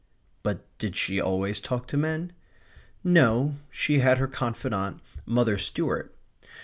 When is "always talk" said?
1.21-1.85